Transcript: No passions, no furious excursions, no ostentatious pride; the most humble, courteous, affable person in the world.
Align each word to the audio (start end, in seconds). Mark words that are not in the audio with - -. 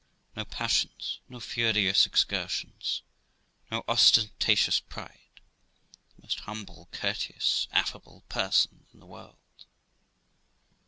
No 0.35 0.45
passions, 0.45 1.19
no 1.29 1.39
furious 1.39 2.07
excursions, 2.07 3.03
no 3.69 3.83
ostentatious 3.87 4.79
pride; 4.79 5.29
the 6.15 6.23
most 6.23 6.39
humble, 6.39 6.89
courteous, 6.91 7.67
affable 7.71 8.23
person 8.27 8.87
in 8.93 8.99
the 8.99 9.05
world. 9.05 9.37